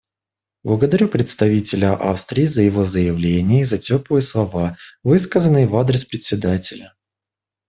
[0.63, 6.95] Благодарю представителя Австрии за его заявление и за теплые слова, высказанные в адрес Председателя.